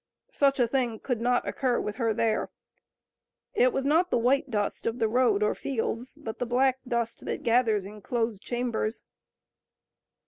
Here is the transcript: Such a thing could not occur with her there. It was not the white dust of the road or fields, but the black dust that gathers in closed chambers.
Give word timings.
Such 0.31 0.59
a 0.59 0.65
thing 0.65 0.97
could 0.97 1.21
not 1.21 1.47
occur 1.47 1.79
with 1.79 1.97
her 1.97 2.11
there. 2.11 2.49
It 3.53 3.71
was 3.71 3.85
not 3.85 4.09
the 4.09 4.17
white 4.17 4.49
dust 4.49 4.87
of 4.87 4.97
the 4.97 5.07
road 5.07 5.43
or 5.43 5.53
fields, 5.53 6.15
but 6.15 6.39
the 6.39 6.45
black 6.47 6.79
dust 6.87 7.23
that 7.25 7.43
gathers 7.43 7.85
in 7.85 8.01
closed 8.01 8.41
chambers. 8.41 9.03